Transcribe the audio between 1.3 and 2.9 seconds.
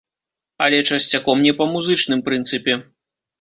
не па музычным прынцыпе.